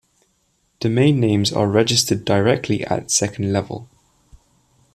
Domain 0.79 1.19
names 1.19 1.53
are 1.53 1.67
registered 1.69 2.25
directly 2.25 2.83
at 2.87 3.11
second 3.11 3.53
level. 3.53 3.87